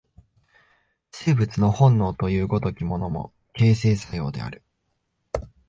[1.11, 4.63] 生物の本能という如きものも、形成作用である。